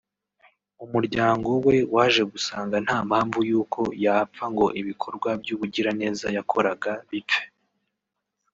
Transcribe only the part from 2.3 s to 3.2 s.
gusanga nta